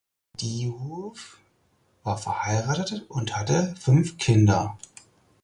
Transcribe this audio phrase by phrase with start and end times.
[0.39, 1.37] Diouf
[2.03, 4.75] war verheiratet und hatte fünf Kinder.